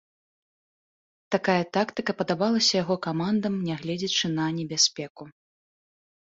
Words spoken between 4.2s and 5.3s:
на небяспеку.